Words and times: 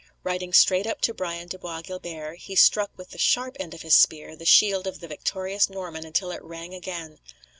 Riding 0.23 0.51
straight 0.53 0.87
up 0.87 0.99
to 1.01 1.13
Brian 1.13 1.47
de 1.47 1.59
Bois 1.59 1.83
Guilbert, 1.83 2.39
he 2.39 2.55
struck 2.55 2.89
with 2.97 3.11
the 3.11 3.19
sharp 3.19 3.55
end 3.59 3.75
of 3.75 3.83
his 3.83 3.93
spear 3.95 4.35
the 4.35 4.45
shield 4.47 4.87
of 4.87 4.99
the 4.99 5.07
victorious 5.07 5.69
Norman 5.69 6.07
until 6.07 6.31
it 6.31 6.41
rang 6.43 6.73
again. 6.73 7.19